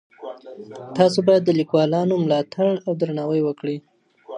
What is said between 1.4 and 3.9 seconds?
د ليکوالانو ملاتړ او درناوی وکړئ.